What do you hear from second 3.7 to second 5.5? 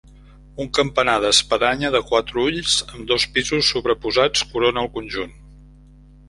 sobreposats corona el conjunt.